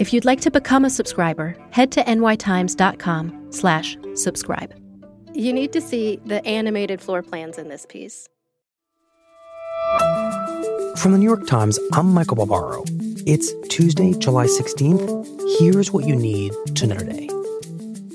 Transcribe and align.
If 0.00 0.14
you'd 0.14 0.24
like 0.24 0.40
to 0.40 0.50
become 0.50 0.86
a 0.86 0.90
subscriber, 0.90 1.54
head 1.72 1.92
to 1.92 2.02
nytimes.com 2.04 3.48
slash 3.52 3.98
subscribe. 4.14 4.74
You 5.34 5.52
need 5.52 5.74
to 5.74 5.82
see 5.82 6.18
the 6.24 6.42
animated 6.46 7.02
floor 7.02 7.22
plans 7.22 7.58
in 7.58 7.68
this 7.68 7.84
piece. 7.84 8.26
From 10.96 11.12
the 11.12 11.18
New 11.18 11.26
York 11.26 11.46
Times, 11.46 11.78
I'm 11.92 12.14
Michael 12.14 12.36
Barbaro. 12.36 12.82
It's 13.26 13.52
Tuesday, 13.68 14.14
July 14.14 14.46
16th. 14.46 15.60
Here's 15.60 15.92
what 15.92 16.06
you 16.06 16.16
need 16.16 16.54
to 16.76 16.86
know 16.86 16.96
today. 16.96 17.26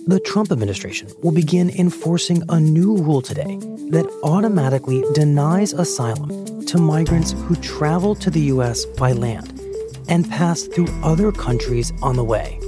The 0.07 0.19
Trump 0.25 0.51
administration 0.51 1.07
will 1.21 1.33
begin 1.33 1.69
enforcing 1.69 2.41
a 2.49 2.59
new 2.59 2.97
rule 2.97 3.21
today 3.21 3.57
that 3.91 4.11
automatically 4.23 5.03
denies 5.13 5.71
asylum 5.73 6.65
to 6.65 6.79
migrants 6.79 7.33
who 7.33 7.55
travel 7.57 8.15
to 8.15 8.31
the 8.31 8.41
U.S. 8.41 8.85
by 8.85 9.11
land 9.11 9.61
and 10.07 10.29
pass 10.29 10.63
through 10.63 10.87
other 11.03 11.31
countries 11.31 11.91
on 12.01 12.15
the 12.15 12.23
way. 12.23 12.59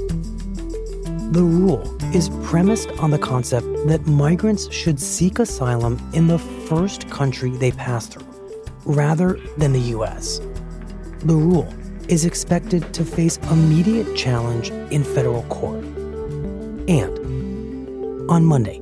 The 1.31 1.43
rule 1.43 1.83
is 2.15 2.29
premised 2.43 2.89
on 2.99 3.11
the 3.11 3.19
concept 3.19 3.67
that 3.87 4.07
migrants 4.07 4.71
should 4.71 4.99
seek 4.99 5.39
asylum 5.39 5.99
in 6.13 6.27
the 6.27 6.39
first 6.39 7.09
country 7.09 7.51
they 7.51 7.71
pass 7.71 8.07
through, 8.07 8.25
rather 8.85 9.37
than 9.57 9.73
the 9.73 9.81
U.S. 9.95 10.39
The 11.19 11.35
rule 11.35 11.67
is 12.07 12.23
expected 12.23 12.93
to 12.93 13.03
face 13.03 13.37
immediate 13.51 14.15
challenge 14.15 14.69
in 14.91 15.03
federal 15.03 15.43
court. 15.43 15.83
And 16.87 17.19
on 18.31 18.45
Monday, 18.45 18.79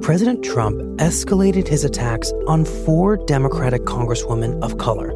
President 0.00 0.42
Trump 0.42 0.78
escalated 0.98 1.68
his 1.68 1.84
attacks 1.84 2.32
on 2.46 2.64
four 2.64 3.18
Democratic 3.18 3.82
congresswomen 3.82 4.62
of 4.62 4.78
color, 4.78 5.12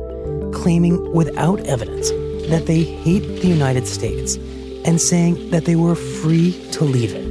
claiming 0.52 1.12
without 1.12 1.60
evidence 1.60 2.10
that 2.48 2.66
they 2.66 2.82
hate 2.82 3.20
the 3.40 3.48
United 3.48 3.86
States 3.86 4.36
and 4.84 5.00
saying 5.00 5.50
that 5.50 5.64
they 5.64 5.76
were 5.76 5.94
free 5.94 6.52
to 6.72 6.84
leave 6.84 7.14
it. 7.14 7.26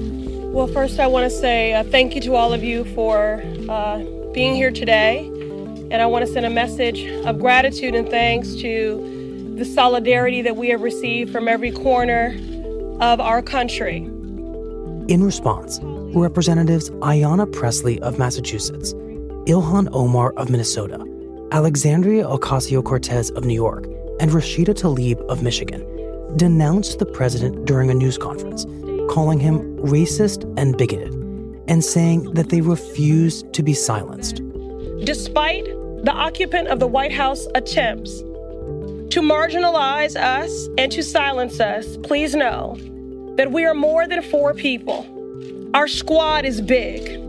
Well, 0.54 0.68
first, 0.68 1.00
I 1.00 1.08
want 1.08 1.24
to 1.24 1.30
say 1.30 1.74
uh, 1.74 1.84
thank 1.84 2.16
you 2.16 2.22
to 2.22 2.36
all 2.36 2.54
of 2.54 2.64
you 2.64 2.86
for 2.96 3.44
uh, 3.70 4.04
being 4.34 4.56
here 4.56 4.72
today. 4.72 5.28
And 5.90 6.02
I 6.02 6.06
want 6.06 6.26
to 6.26 6.32
send 6.32 6.46
a 6.46 6.50
message 6.50 7.06
of 7.26 7.40
gratitude 7.40 7.96
and 7.96 8.10
thanks 8.10 8.56
to 8.56 9.54
the 9.56 9.66
solidarity 9.66 10.42
that 10.42 10.56
we 10.58 10.70
have 10.70 10.82
received 10.82 11.32
from 11.32 11.48
every 11.48 11.72
corner 11.72 12.36
of 13.00 13.20
our 13.20 13.42
country. 13.42 13.98
In 15.08 15.24
response, 15.24 15.80
Representatives 15.82 16.90
Ayanna 16.90 17.52
Pressley 17.52 18.00
of 18.02 18.20
Massachusetts, 18.20 18.94
Ilhan 19.46 19.90
Omar 19.94 20.34
of 20.34 20.50
Minnesota, 20.50 21.06
Alexandria 21.52 22.26
Ocasio 22.26 22.84
Cortez 22.84 23.32
of 23.32 23.46
New 23.46 23.54
York, 23.54 23.86
and 24.20 24.32
Rashida 24.32 24.74
Tlaib 24.74 25.20
of 25.28 25.44
Michigan 25.44 25.86
denounced 26.36 27.00
the 27.00 27.06
president 27.06 27.66
during 27.66 27.90
a 27.90 27.94
news 27.94 28.18
conference, 28.18 28.66
calling 29.10 29.40
him 29.40 29.78
racist 29.78 30.44
and 30.58 30.78
bigoted, 30.78 31.14
and 31.68 31.84
saying 31.84 32.34
that 32.34 32.50
they 32.50 32.62
refuse 32.62 33.44
to 33.54 33.64
be 33.64 33.74
silenced. 33.74 34.42
Despite 35.04 35.66
the 36.04 36.14
occupant 36.14 36.68
of 36.68 36.80
the 36.80 36.88
White 36.88 37.14
House 37.14 37.48
attempts 37.56 38.20
to 38.20 39.22
marginalize 39.22 40.16
us 40.16 40.68
and 40.78 40.92
to 40.92 41.02
silence 41.04 41.60
us, 41.60 41.98
please 41.98 42.36
know 42.36 42.78
that 43.38 43.52
we 43.52 43.66
are 43.66 43.74
more 43.74 44.08
than 44.08 44.22
four 44.22 44.54
people. 44.54 45.06
Our 45.74 45.88
squad 45.88 46.46
is 46.46 46.62
big. 46.62 47.24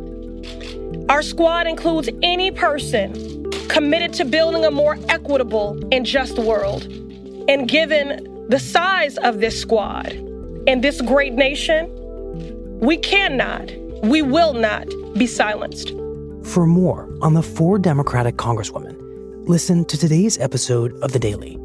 Our 1.08 1.22
squad 1.22 1.66
includes 1.66 2.08
any 2.22 2.50
person 2.50 3.37
committed 3.68 4.12
to 4.14 4.24
building 4.24 4.64
a 4.64 4.70
more 4.70 4.98
equitable 5.08 5.78
and 5.92 6.04
just 6.04 6.38
world. 6.38 6.84
And 7.48 7.68
given 7.68 8.46
the 8.48 8.58
size 8.58 9.16
of 9.18 9.40
this 9.40 9.60
squad 9.60 10.12
and 10.66 10.82
this 10.82 11.00
great 11.00 11.34
nation, 11.34 11.94
we 12.80 12.96
cannot, 12.96 13.70
we 14.02 14.22
will 14.22 14.52
not 14.52 14.86
be 15.14 15.26
silenced. 15.26 15.90
For 16.44 16.66
more 16.66 17.08
on 17.20 17.34
the 17.34 17.42
four 17.42 17.78
Democratic 17.78 18.36
Congresswomen, 18.36 18.96
listen 19.48 19.84
to 19.86 19.98
today's 19.98 20.38
episode 20.38 20.92
of 21.02 21.12
The 21.12 21.18
Daily. 21.18 21.58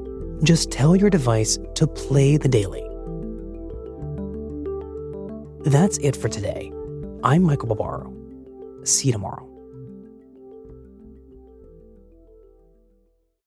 Just 0.43 0.71
tell 0.71 0.95
your 0.95 1.09
device 1.09 1.57
to 1.75 1.87
play 1.87 2.37
The 2.37 2.49
Daily. 2.49 2.83
That's 5.69 5.97
it 5.99 6.15
for 6.15 6.27
today. 6.27 6.73
I'm 7.23 7.43
Michael 7.43 7.67
Barbaro. 7.67 8.13
See 8.83 9.07
you 9.07 9.13
tomorrow. 9.13 9.52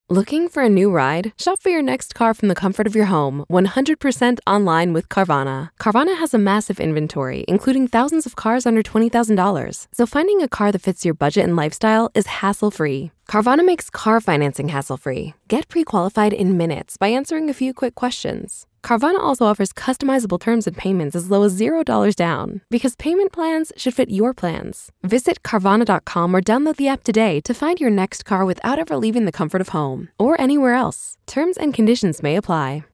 Looking 0.09 0.47
for 0.49 0.63
a 0.63 0.69
new 0.69 0.89
ride? 0.93 1.33
Shop 1.37 1.59
for 1.59 1.71
your 1.71 1.83
next 1.83 2.15
car 2.15 2.33
from 2.33 2.47
the 2.47 2.55
comfort 2.55 2.87
of 2.87 2.95
your 2.95 3.07
home, 3.07 3.45
100% 3.51 4.39
online 4.47 4.93
with 4.93 5.09
Carvana. 5.09 5.71
Carvana 5.81 6.17
has 6.19 6.33
a 6.33 6.39
massive 6.39 6.79
inventory, 6.79 7.45
including 7.49 7.89
thousands 7.89 8.25
of 8.25 8.37
cars 8.37 8.67
under 8.67 8.85
$20,000. 8.85 9.89
So 9.93 10.07
finding 10.07 10.41
a 10.41 10.47
car 10.47 10.71
that 10.71 10.83
fits 10.83 11.05
your 11.05 11.15
budget 11.15 11.43
and 11.43 11.57
lifestyle 11.57 12.13
is 12.15 12.39
hassle 12.39 12.71
free. 12.71 13.11
Carvana 13.29 13.65
makes 13.65 13.91
car 13.91 14.21
financing 14.21 14.69
hassle 14.69 14.97
free. 14.97 15.35
Get 15.49 15.69
pre 15.69 15.85
qualified 15.85 16.33
in 16.33 16.57
minutes 16.57 16.97
by 16.97 17.09
answering 17.09 17.51
a 17.51 17.55
few 17.55 17.75
quick 17.75 17.95
questions. 17.95 18.67
Carvana 18.85 19.19
also 19.19 19.47
offers 19.47 19.73
customizable 19.73 20.41
terms 20.41 20.67
and 20.67 20.77
payments 20.77 21.17
as 21.17 21.29
low 21.29 21.43
as 21.43 21.59
$0 21.59 22.15
down 22.15 22.61
because 22.71 22.95
payment 22.95 23.33
plans 23.33 23.73
should 23.77 23.95
fit 23.95 24.11
your 24.11 24.33
plans. 24.33 24.91
Visit 25.03 25.43
Carvana.com 25.43 26.35
or 26.35 26.41
download 26.41 26.77
the 26.77 26.87
app 26.87 27.03
today 27.03 27.41
to 27.41 27.53
find 27.53 27.81
your 27.81 27.91
next 27.91 28.25
car 28.25 28.45
without 28.45 28.79
ever 28.79 28.97
leaving 28.97 29.25
the 29.25 29.33
comfort 29.33 29.61
of 29.61 29.71
home 29.71 30.09
or 30.21 30.41
anywhere 30.41 30.75
else. 30.75 31.19
Terms 31.27 31.57
and 31.57 31.75
conditions 31.75 32.23
may 32.23 32.37
apply. 32.37 32.85